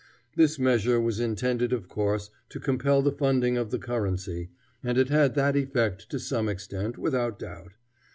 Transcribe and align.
This 0.35 0.57
measure 0.57 0.99
was 0.99 1.19
intended, 1.19 1.71
of 1.71 1.87
course, 1.87 2.31
to 2.49 2.59
compel 2.59 3.03
the 3.03 3.11
funding 3.11 3.55
of 3.55 3.69
the 3.69 3.77
currency, 3.77 4.49
and 4.83 4.97
it 4.97 5.09
had 5.09 5.35
that 5.35 5.55
effect 5.55 6.09
to 6.09 6.17
some 6.17 6.49
extent, 6.49 6.97
without 6.97 7.37
doubt. 7.37 7.73